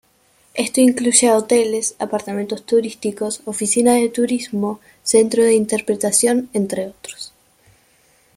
Esto 0.55 0.81
incluye 0.81 1.29
a 1.29 1.37
hoteles, 1.37 1.95
apartamentos 1.99 2.65
turísticos, 2.65 3.43
oficinas 3.45 4.01
de 4.01 4.09
turismo, 4.09 4.79
centros 5.03 5.45
de 5.45 5.53
interpretación, 5.53 6.49
entre 6.53 6.87
otros. 6.87 7.33